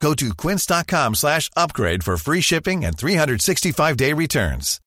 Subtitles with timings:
[0.00, 4.80] Go to quince.com slash upgrade for free shipping and 365-day returns.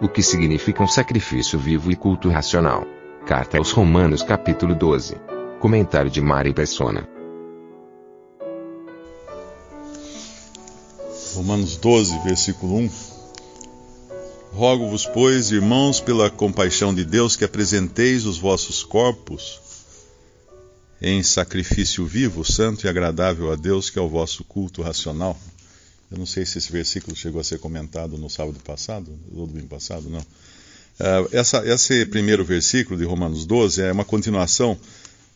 [0.00, 2.84] O que significa um sacrifício vivo e culto racional?
[3.26, 5.16] Carta aos Romanos capítulo 12.
[5.58, 7.08] Comentário de Mari Persona.
[11.34, 13.17] Romanos 12, versículo 1.
[14.58, 19.60] Rogo-vos, pois, irmãos, pela compaixão de Deus, que apresenteis os vossos corpos
[21.00, 25.38] em sacrifício vivo, santo e agradável a Deus, que é o vosso culto racional.
[26.10, 29.68] Eu não sei se esse versículo chegou a ser comentado no sábado passado, ou domingo
[29.68, 30.18] passado, não.
[30.18, 34.76] Uh, essa, esse primeiro versículo de Romanos 12 é uma continuação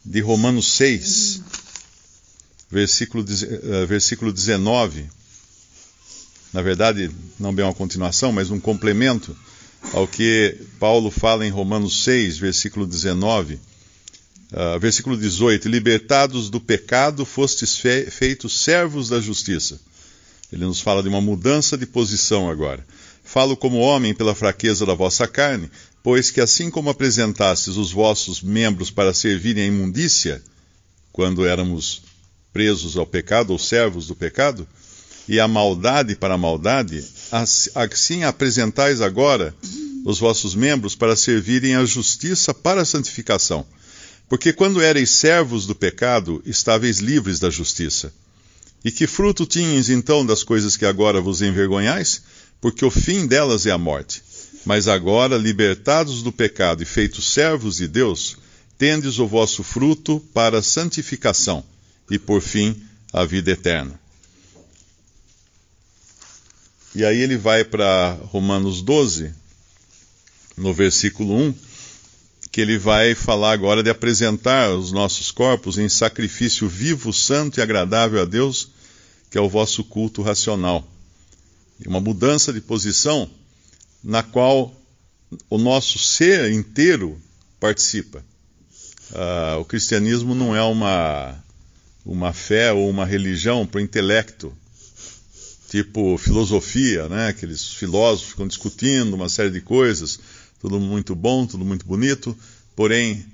[0.04, 1.42] de Romanos 6,
[2.68, 5.21] versículo, uh, versículo 19.
[6.52, 9.34] Na verdade, não bem uma continuação, mas um complemento
[9.92, 13.54] ao que Paulo fala em Romanos 6, versículo 19.
[13.54, 19.80] Uh, versículo 18: Libertados do pecado, fostes fe feitos servos da justiça.
[20.52, 22.84] Ele nos fala de uma mudança de posição agora.
[23.24, 25.70] Falo como homem pela fraqueza da vossa carne,
[26.02, 30.42] pois que assim como apresentastes os vossos membros para servirem à imundícia,
[31.10, 32.02] quando éramos
[32.52, 34.68] presos ao pecado ou servos do pecado,
[35.28, 37.04] e a maldade para a maldade,
[37.74, 39.54] assim apresentais agora
[40.04, 43.64] os vossos membros para servirem à justiça para a santificação.
[44.28, 48.12] Porque quando erais servos do pecado, estáveis livres da justiça.
[48.84, 52.22] E que fruto tinhas então das coisas que agora vos envergonhais?
[52.60, 54.22] Porque o fim delas é a morte.
[54.64, 58.36] Mas agora, libertados do pecado e feitos servos de Deus,
[58.78, 61.64] tendes o vosso fruto para a santificação
[62.10, 62.80] e, por fim,
[63.12, 64.01] a vida eterna.
[66.94, 69.32] E aí ele vai para Romanos 12,
[70.56, 71.54] no versículo 1,
[72.50, 77.62] que ele vai falar agora de apresentar os nossos corpos em sacrifício vivo, santo e
[77.62, 78.68] agradável a Deus,
[79.30, 80.86] que é o vosso culto racional.
[81.86, 83.30] Uma mudança de posição
[84.04, 84.74] na qual
[85.48, 87.18] o nosso ser inteiro
[87.58, 88.22] participa.
[89.10, 91.42] Uh, o cristianismo não é uma,
[92.04, 94.54] uma fé ou uma religião para o intelecto,
[95.72, 97.28] tipo filosofia, né?
[97.28, 100.20] Aqueles filósofos ficam discutindo uma série de coisas,
[100.60, 102.36] tudo muito bom, tudo muito bonito,
[102.76, 103.24] porém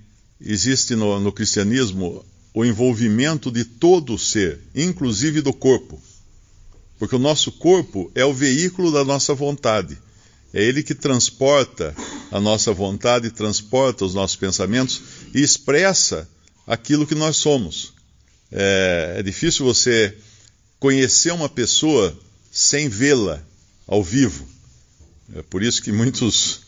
[0.40, 6.00] existe no, no cristianismo o envolvimento de todo o ser, inclusive do corpo.
[6.96, 9.98] Porque o nosso corpo é o veículo da nossa vontade.
[10.54, 11.92] É ele que transporta
[12.30, 15.02] a nossa vontade, transporta os nossos pensamentos
[15.34, 16.28] e expressa
[16.68, 17.94] aquilo que nós somos.
[18.52, 20.16] É, é difícil você
[20.78, 22.16] conhecer uma pessoa
[22.58, 23.40] sem vê-la
[23.86, 24.44] ao vivo.
[25.36, 26.62] É por isso que muitos,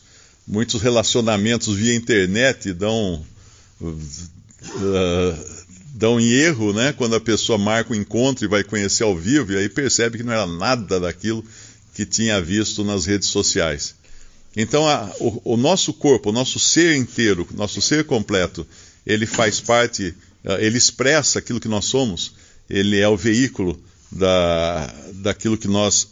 [0.47, 3.27] muitos relacionamentos via internet dão,
[3.81, 4.05] uh,
[5.95, 6.93] dão em erro, né?
[6.93, 10.19] Quando a pessoa marca o um encontro e vai conhecer ao vivo, e aí percebe
[10.19, 11.45] que não era nada daquilo
[11.93, 13.97] que tinha visto nas redes sociais.
[14.57, 18.65] Então, a, o, o, nosso corpo, o nosso ser inteiro, nosso ser completo,
[19.05, 20.15] ele faz parte,
[20.45, 22.35] uh, ele expressa aquilo que nós somos,
[22.69, 26.09] ele é o veículo da, daquilo que nós,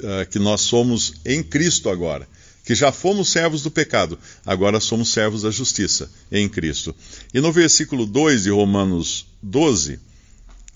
[0.00, 2.28] uh, que nós somos em Cristo agora.
[2.64, 6.94] Que já fomos servos do pecado, agora somos servos da justiça em Cristo.
[7.32, 10.00] E no versículo 2 de Romanos 12, uh,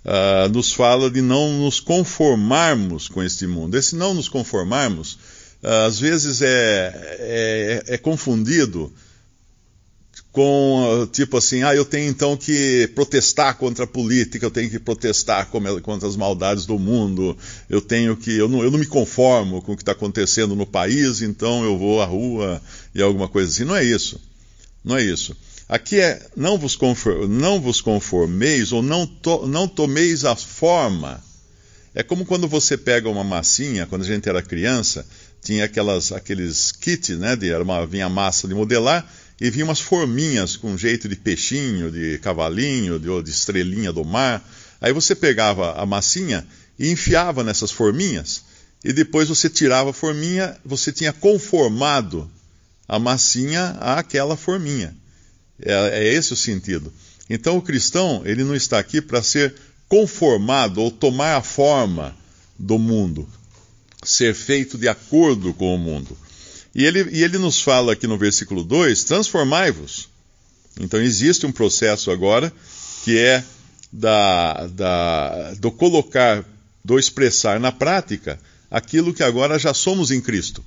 [0.04, 3.75] ah, nos fala de não nos conformarmos com este mundo.
[3.75, 5.14] Esse não nos conformarmos,
[5.62, 8.92] uh, às vezes é, é, é confundido
[10.33, 14.78] com tipo assim, ah, eu tenho então que protestar contra a política, eu tenho que
[14.78, 15.49] protestar
[15.83, 17.37] contra as maldades do mundo,
[17.69, 20.67] eu tenho que, eu não, eu não me conformo com o que está acontecendo no
[20.67, 22.61] país, então eu vou à rua
[22.94, 23.64] e alguma coisa assim.
[23.64, 24.20] Não é isso.
[24.85, 25.37] Não é isso.
[25.69, 31.23] Aqui é não vos, conform, não vos conformeis ou não, to, não tomeis a forma.
[31.94, 35.05] É como quando você pega uma massinha, quando a gente era criança,
[35.43, 39.06] tinha aquelas, aqueles kits, né, de, era uma, vinha massa de modelar,
[39.40, 44.46] e vinha umas forminhas com jeito de peixinho, de cavalinho, de, de estrelinha do mar.
[44.81, 46.46] Aí você pegava a massinha
[46.79, 48.43] e enfiava nessas forminhas,
[48.85, 52.31] e depois você tirava a forminha, você tinha conformado
[52.87, 54.96] a massinha àquela forminha.
[55.61, 56.93] É, é esse o sentido.
[57.29, 59.55] Então o cristão, ele não está aqui para ser
[59.88, 62.17] conformado ou tomar a forma
[62.58, 63.29] do mundo,
[64.05, 66.17] ser feito de acordo com o mundo.
[66.78, 70.08] E ele, e ele nos fala aqui no versículo 2: transformai-vos.
[70.78, 72.52] Então existe um processo agora
[73.02, 73.42] que é
[73.92, 76.44] da, da, do colocar,
[76.84, 78.38] do expressar na prática
[78.70, 80.64] aquilo que agora já somos em Cristo.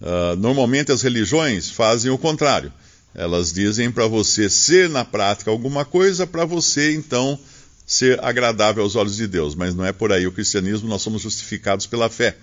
[0.00, 2.72] Uh, normalmente as religiões fazem o contrário.
[3.14, 7.38] Elas dizem para você ser na prática alguma coisa, para você então
[7.86, 9.54] ser agradável aos olhos de Deus.
[9.54, 10.26] Mas não é por aí.
[10.26, 12.36] O cristianismo, nós somos justificados pela fé.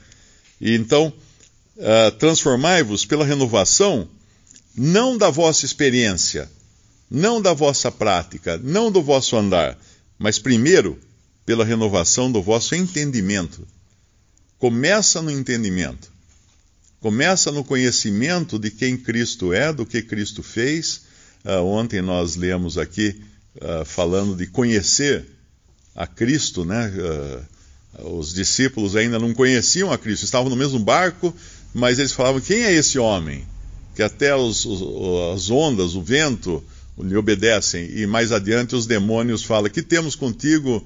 [0.62, 1.12] E então,
[1.78, 4.08] uh, transformai-vos pela renovação,
[4.76, 6.50] não da vossa experiência,
[7.10, 9.78] não da vossa prática, não do vosso andar,
[10.18, 11.00] mas primeiro
[11.46, 13.66] pela renovação do vosso entendimento.
[14.58, 16.12] Começa no entendimento.
[17.00, 21.02] Começa no conhecimento de quem Cristo é, do que Cristo fez.
[21.44, 23.22] Uh, ontem nós lemos aqui
[23.58, 25.26] uh, falando de conhecer
[25.96, 26.92] a Cristo, né?
[26.92, 27.56] Uh,
[28.18, 31.34] os discípulos ainda não conheciam a Cristo, estavam no mesmo barco,
[31.76, 33.46] mas eles falavam: quem é esse homem?
[33.94, 34.82] Que até os, os,
[35.36, 36.64] as ondas, o vento,
[36.98, 37.90] lhe obedecem.
[37.98, 40.82] E mais adiante os demônios falam: Que temos contigo,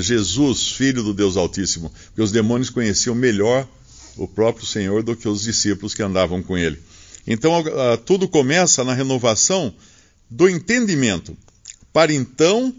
[0.00, 1.92] Jesus, filho do Deus Altíssimo?
[2.06, 3.68] Porque os demônios conheciam melhor
[4.16, 6.78] o próprio Senhor do que os discípulos que andavam com ele.
[7.26, 9.74] Então, uh, tudo começa na renovação
[10.30, 11.36] do entendimento,
[11.92, 12.74] para então,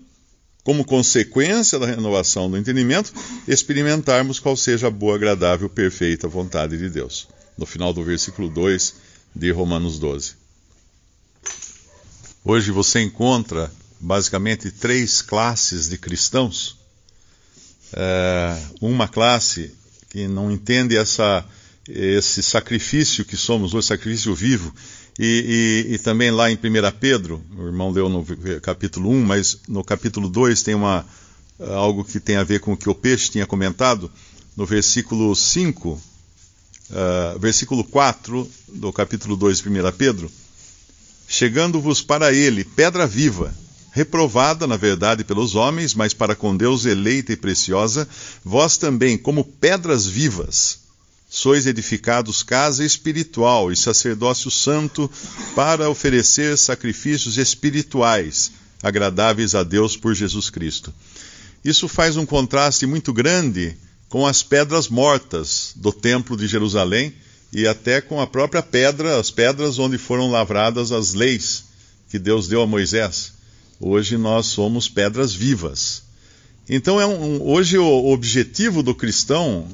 [0.64, 3.14] como consequência da renovação do entendimento,
[3.48, 7.28] experimentarmos qual seja a boa, agradável, perfeita vontade de Deus.
[7.58, 8.96] No final do versículo 2
[9.36, 10.34] de Romanos 12.
[12.44, 16.78] Hoje você encontra basicamente três classes de cristãos.
[17.94, 19.74] É, uma classe
[20.10, 21.46] que não entende essa,
[21.88, 24.74] esse sacrifício que somos, o sacrifício vivo.
[25.22, 26.60] E, e, e, também lá em 1
[26.98, 28.26] Pedro, o irmão leu no
[28.62, 31.06] capítulo 1, mas no capítulo 2 tem uma,
[31.60, 34.10] algo que tem a ver com o que o Peixe tinha comentado,
[34.56, 36.02] no versículo 5, uh,
[36.94, 40.32] ah, versículo 4 do capítulo 2 de 1 Pedro,
[41.28, 43.54] chegando-vos para ele, pedra viva,
[43.92, 48.08] reprovada, na verdade, pelos homens, mas para com Deus eleita e preciosa,
[48.44, 50.80] vós também, como pedras vivas,
[51.30, 55.10] sois edificados casa espiritual e sacerdócio santo
[55.56, 60.94] para oferecer sacrifícios espirituais agradáveis a Deus por Jesus Cristo.
[61.64, 63.78] Isso faz um contraste muito grande
[64.08, 67.14] com as pedras mortas do Templo de Jerusalém
[67.54, 71.66] e até com a própria pedra, as pedras onde foram lavradas as leis
[72.10, 73.34] que Deus deu a Moisés.
[73.80, 76.04] Hoje nós somos pedras vivas.
[76.68, 79.68] Então, é um, hoje o objetivo do cristão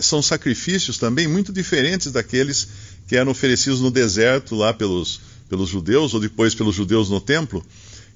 [0.00, 2.68] são sacrifícios também muito diferentes daqueles
[3.06, 7.64] que eram oferecidos no deserto lá pelos, pelos judeus, ou depois pelos judeus no templo.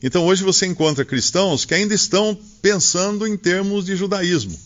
[0.02, 4.58] Então, hoje você encontra cristãos que ainda estão pensando em termos de judaísmo.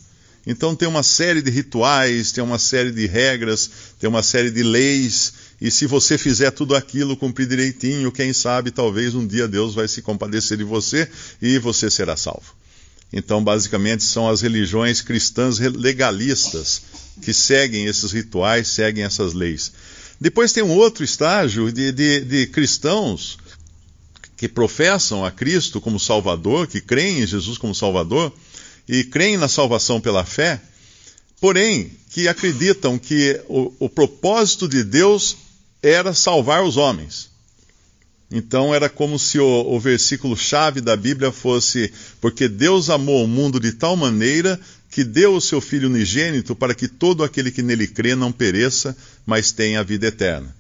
[0.47, 4.63] Então, tem uma série de rituais, tem uma série de regras, tem uma série de
[4.63, 9.75] leis e se você fizer tudo aquilo, cumprir direitinho, quem sabe talvez um dia Deus
[9.75, 11.09] vai se compadecer de você
[11.43, 12.55] e você será salvo.
[13.13, 16.83] Então, basicamente, são as religiões cristãs legalistas
[17.23, 19.73] que seguem esses rituais, seguem essas leis.
[20.21, 23.39] Depois tem um outro estágio de, de, de cristãos
[24.37, 28.33] que professam a Cristo como Salvador, que creem em Jesus como Salvador
[28.89, 30.61] e creem na salvação pela fé,
[31.41, 35.37] porém que acreditam que o, o propósito de Deus
[35.83, 37.31] era salvar os homens.
[38.31, 43.29] Então era como se o, o versículo chave da Bíblia fosse: Porque Deus amou o
[43.29, 47.63] mundo de tal maneira que deu o seu Filho unigênito para que todo aquele que
[47.63, 50.55] nele crê não pereça, mas tenha a vida eterna.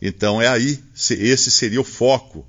[0.00, 2.46] Então é aí, esse seria o foco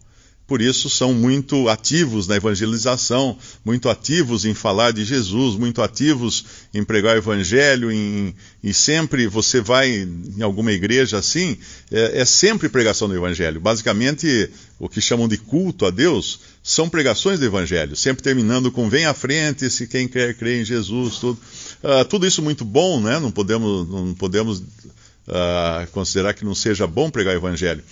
[0.50, 6.44] por isso são muito ativos na evangelização, muito ativos em falar de Jesus, muito ativos
[6.74, 11.56] em pregar o evangelho, em, e sempre você vai em alguma igreja assim,
[11.92, 13.62] é, é sempre pregação do evangelho.
[13.62, 18.90] Basicamente, o que chamam de culto a Deus são pregações do evangelho, sempre terminando com
[18.90, 21.40] vem à frente se quem quer crer em Jesus, tudo.
[21.84, 23.20] Uh, tudo isso muito bom, né?
[23.20, 27.84] Não podemos, não podemos uh, considerar que não seja bom pregar o evangelho.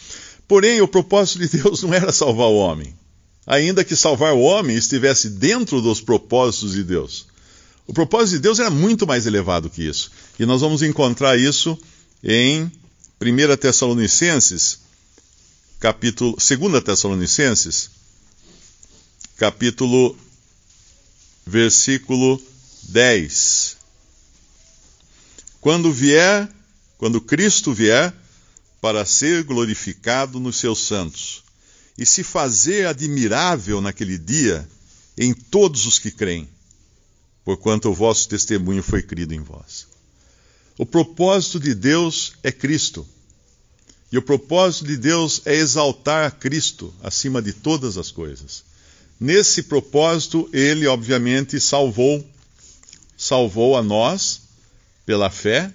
[0.48, 2.96] Porém, o propósito de Deus não era salvar o homem,
[3.46, 7.27] ainda que salvar o homem estivesse dentro dos propósitos de Deus.
[7.86, 10.12] O propósito de Deus era muito mais elevado que isso.
[10.39, 11.77] E nós vamos encontrar isso
[12.24, 12.72] em
[13.22, 14.80] 1 Tessalonicenses,
[15.80, 17.89] capítulo 2 Tessalonicenses,
[19.38, 20.18] capítulo
[21.46, 22.42] versículo
[22.84, 23.77] 10.
[25.62, 26.50] Quando vier,
[26.98, 28.13] quando Cristo vier,
[28.88, 31.44] para ser glorificado nos seus santos,
[31.98, 34.65] e se fazer admirável naquele dia,
[35.17, 36.48] em todos os que creem,
[37.44, 39.88] porquanto o vosso testemunho foi crido em vós.
[40.77, 43.06] O propósito de Deus é Cristo.
[44.10, 48.63] E o propósito de Deus é exaltar a Cristo acima de todas as coisas.
[49.20, 52.25] Nesse propósito, ele obviamente salvou
[53.17, 54.44] salvou a nós
[55.06, 55.74] pela fé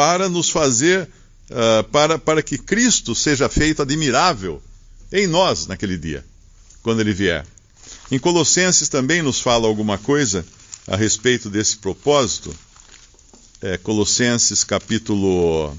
[0.00, 1.06] para nos fazer
[1.50, 4.62] uh, para, para que Cristo seja feito admirável
[5.12, 6.24] em nós naquele dia,
[6.82, 7.46] quando ele vier.
[8.10, 10.42] Em Colossenses também nos fala alguma coisa
[10.86, 12.56] a respeito desse propósito.
[13.60, 15.76] É, Colossenses capítulo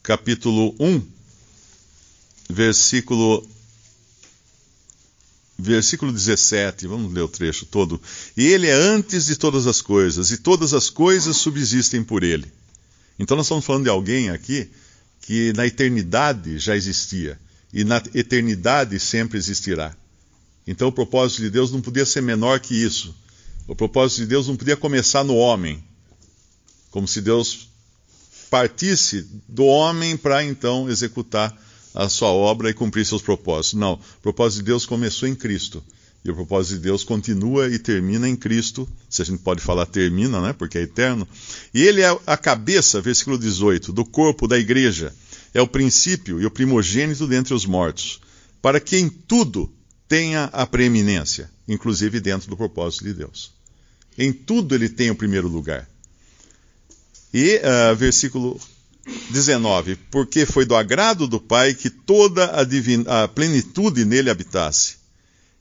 [0.00, 1.02] capítulo 1,
[2.50, 3.44] versículo
[5.62, 8.00] versículo 17, vamos ler o trecho todo.
[8.36, 12.50] Ele é antes de todas as coisas, e todas as coisas subsistem por ele.
[13.18, 14.68] Então nós estamos falando de alguém aqui
[15.20, 17.38] que na eternidade já existia,
[17.72, 19.96] e na eternidade sempre existirá.
[20.66, 23.14] Então o propósito de Deus não podia ser menor que isso.
[23.66, 25.82] O propósito de Deus não podia começar no homem,
[26.90, 27.68] como se Deus
[28.50, 31.56] partisse do homem para então executar
[31.94, 33.78] a sua obra e cumprir seus propósitos.
[33.78, 35.82] Não, o propósito de Deus começou em Cristo.
[36.24, 38.88] E o propósito de Deus continua e termina em Cristo.
[39.08, 40.52] Se a gente pode falar termina, né?
[40.52, 41.26] Porque é eterno.
[41.74, 45.12] E ele é a cabeça, versículo 18, do corpo da igreja.
[45.52, 48.20] É o princípio e o primogênito dentre os mortos,
[48.62, 49.70] para que em tudo
[50.08, 53.52] tenha a preeminência, inclusive dentro do propósito de Deus.
[54.16, 55.88] Em tudo ele tem o primeiro lugar.
[57.34, 58.60] E uh, versículo
[59.30, 64.96] 19: Porque foi do agrado do Pai que toda a, a plenitude nele habitasse,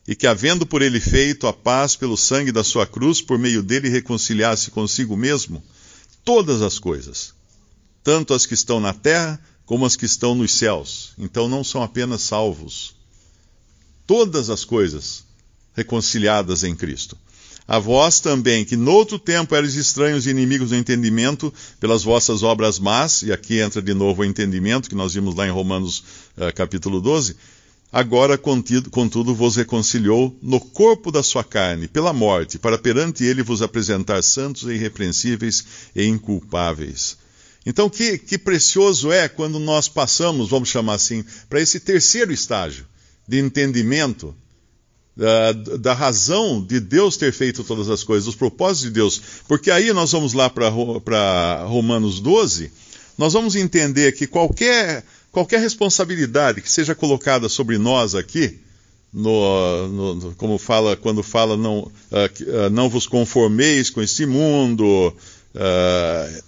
[0.07, 3.61] e que, havendo por ele feito a paz pelo sangue da sua cruz, por meio
[3.63, 5.63] dele reconciliasse consigo mesmo
[6.23, 7.33] todas as coisas,
[8.03, 11.13] tanto as que estão na terra como as que estão nos céus.
[11.17, 12.95] Então não são apenas salvos.
[14.05, 15.23] Todas as coisas
[15.73, 17.17] reconciliadas em Cristo.
[17.67, 22.79] A vós também, que noutro tempo eres estranhos e inimigos do entendimento, pelas vossas obras
[22.79, 26.03] más, e aqui entra de novo o entendimento, que nós vimos lá em Romanos
[26.37, 27.35] uh, capítulo 12,
[27.91, 33.43] agora, contido, contudo, vos reconciliou no corpo da sua carne, pela morte, para perante ele
[33.43, 35.63] vos apresentar santos e irrepreensíveis
[35.95, 37.17] e inculpáveis.
[37.65, 42.85] Então, que, que precioso é quando nós passamos, vamos chamar assim, para esse terceiro estágio
[43.27, 44.35] de entendimento
[45.15, 49.21] da, da, razão de Deus ter feito todas as coisas, dos propósitos de Deus.
[49.47, 52.71] Porque aí nós vamos lá para Romanos 12,
[53.17, 58.59] nós vamos entender que qualquer, qualquer responsabilidade que seja colocada sobre nós aqui,
[59.13, 65.13] no, no, como fala quando fala não, uh, não vos conformeis com este mundo,
[65.53, 66.43] uh,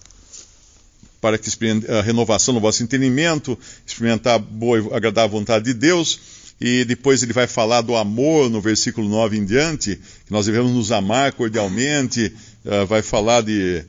[1.20, 1.50] para que
[1.90, 6.20] a renovação do vosso entendimento, experimentar boa e agradável vontade de Deus,
[6.60, 10.72] e depois ele vai falar do amor no versículo 9 em diante, que nós devemos
[10.72, 12.34] nos amar cordialmente,
[12.66, 13.84] uh, vai falar de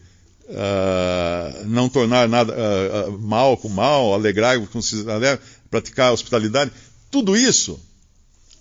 [0.49, 4.81] uh, não tornar nada uh, mal com mal, alegrar com
[5.71, 6.73] praticar hospitalidade.
[7.11, 7.79] Tudo isso,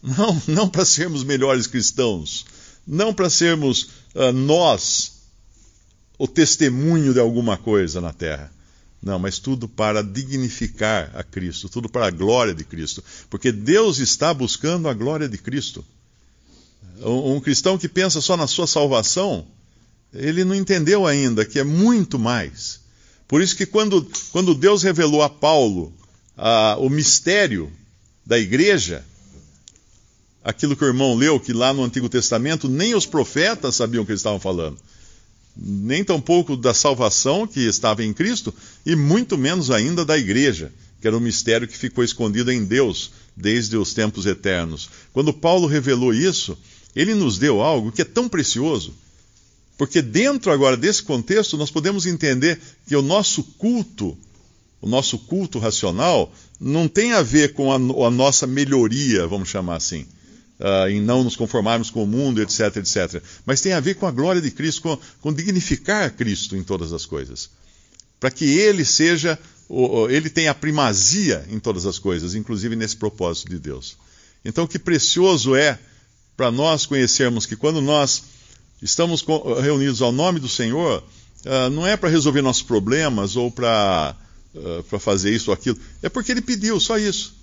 [0.02, 2.46] não, não para sermos melhores cristãos,
[2.86, 4.04] não para sermos
[4.36, 5.14] nós
[6.20, 8.52] o testemunho de alguma coisa na terra
[9.04, 13.04] não, mas tudo para dignificar a Cristo, tudo para a glória de Cristo.
[13.30, 15.84] Porque Deus está buscando a glória de Cristo.
[17.02, 19.46] Um, cristão que pensa só na sua salvação,
[20.14, 22.80] ele não entendeu ainda que é muito mais.
[23.28, 25.94] Por isso que quando, quando Deus revelou a Paulo
[26.78, 27.70] o mistério
[28.26, 29.04] da igreja,
[30.42, 34.06] aquilo que o irmão leu, que lá no Antigo Testamento nem os profetas sabiam o
[34.06, 34.78] que eles estavam falando
[35.56, 38.54] nem tampouco da salvação que estava em Cristo,
[38.86, 43.12] e muito menos ainda da igreja, que era um mistério que ficou escondido em Deus
[43.36, 44.90] desde os tempos eternos.
[45.12, 46.58] Quando Paulo revelou isso,
[46.96, 48.94] ele nos deu algo que é tão precioso,
[49.78, 54.18] porque dentro agora desse contexto nós podemos entender que o nosso culto,
[54.82, 57.76] o nosso culto racional, não tem a ver com a,
[58.08, 60.06] a nossa melhoria, vamos chamar assim
[60.60, 63.22] uh, em não nos conformarmos com o mundo, etc, etc.
[63.46, 66.94] Mas tem a ver com a glória de Cristo, com, com dignificar Cristo em todas
[66.94, 67.50] as coisas.
[68.20, 69.38] Para que Ele seja,
[70.10, 73.98] Ele tenha a primazia em todas as coisas, inclusive nesse propósito de Deus.
[74.46, 75.80] Então, que precioso é
[76.36, 78.24] para nós conhecermos que quando nós
[78.82, 79.24] estamos
[79.62, 81.04] reunidos ao nome do Senhor,
[81.46, 84.16] uh, não é para resolver nossos problemas ou para
[84.54, 87.36] uh, fazer isso ou aquilo, é porque Ele pediu, só isso.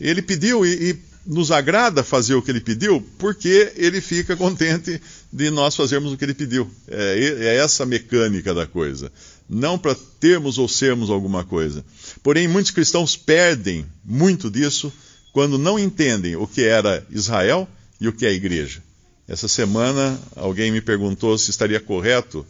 [0.00, 5.00] Ele pediu e, e nos agrada fazer o que ele pediu porque ele fica contente
[5.32, 6.70] de nós fazermos o que ele pediu.
[6.88, 9.10] É, é essa a mecânica da coisa.
[9.48, 11.84] Não para termos ou sermos alguma coisa.
[12.22, 14.92] Porém, muitos cristãos perdem muito disso
[15.32, 17.68] quando não entendem o que era Israel
[18.00, 18.82] e o que é a igreja.
[19.28, 22.46] Essa semana alguém me perguntou se estaria correto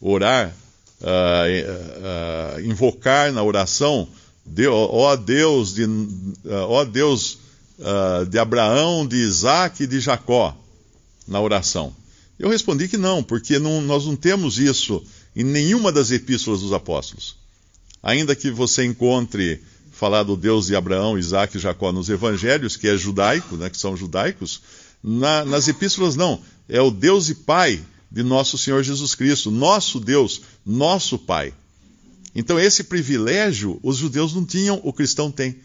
[0.00, 0.54] orar,
[1.00, 4.08] uh, uh, invocar na oração,
[4.68, 5.86] ó Deus de,
[6.48, 7.39] ó Deus
[8.28, 10.56] de Abraão, de Isaac e de Jacó,
[11.26, 11.94] na oração.
[12.38, 15.02] Eu respondi que não, porque não, nós não temos isso
[15.34, 17.36] em nenhuma das epístolas dos apóstolos.
[18.02, 22.88] Ainda que você encontre falar do Deus de Abraão, Isaac e Jacó nos evangelhos, que
[22.88, 24.62] é judaico, né, que são judaicos,
[25.02, 26.40] na, nas epístolas não.
[26.68, 31.52] É o Deus e Pai de nosso Senhor Jesus Cristo, nosso Deus, nosso Pai.
[32.34, 35.56] Então, esse privilégio os judeus não tinham, o cristão tem.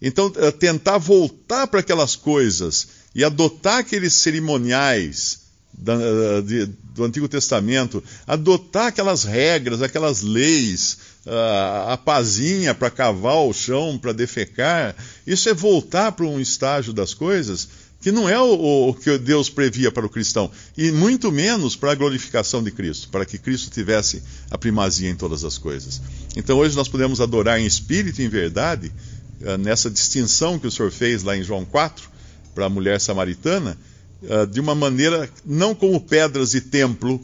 [0.00, 5.40] Então, eh, tentar voltar para aquelas coisas e adotar aqueles cerimoniais
[5.72, 12.90] da, eh, de, do Antigo Testamento, adotar aquelas regras, aquelas leis, a, a pazinha para
[12.90, 14.94] cavar o chão, para defecar,
[15.26, 17.68] isso é voltar para um estágio das coisas
[18.00, 21.92] que não é o, o, que Deus previa para o cristão, e muito menos para
[21.92, 26.00] a glorificação de Cristo, para que Cristo tivesse a primazia em todas as coisas.
[26.34, 29.19] Então hoje nós podemos adorar em espírito e em verdade, eh,
[29.58, 32.08] nessa distinção que o Senhor fez lá em João 4,
[32.54, 33.76] para a mulher samaritana,
[34.22, 37.20] eh, de uma maneira não como pedras de templo,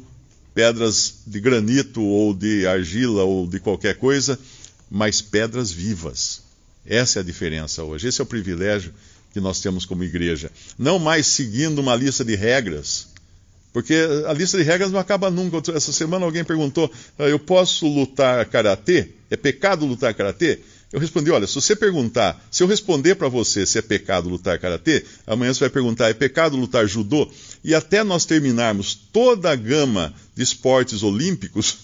[0.54, 4.38] pedras de granito ou de argila ou de qualquer coisa,
[4.90, 6.42] mas pedras vivas.
[6.86, 8.08] Essa é a diferença hoje.
[8.08, 8.94] Esse é o privilégio
[9.32, 10.50] que nós temos como igreja.
[10.78, 13.08] Não mais seguindo uma lista de regras,
[13.72, 13.94] porque
[14.26, 15.60] a lista de regras não acaba nunca.
[15.72, 19.08] Essa semana alguém perguntou: ah, eu posso lutar karatê?
[19.30, 20.60] É pecado lutar karatê?
[20.96, 24.58] Eu respondi: olha, se você perguntar, se eu responder para você se é pecado lutar
[24.58, 27.28] karatê, amanhã você vai perguntar: é pecado lutar judô?
[27.62, 31.80] E até nós terminarmos toda a gama de esportes olímpicos,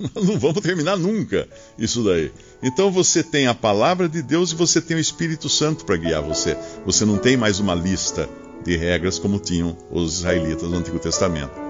[0.00, 1.46] nós não vamos terminar nunca
[1.78, 2.32] isso daí.
[2.60, 6.20] Então você tem a palavra de Deus e você tem o Espírito Santo para guiar
[6.20, 6.56] você.
[6.84, 8.28] Você não tem mais uma lista
[8.64, 11.69] de regras como tinham os israelitas no Antigo Testamento.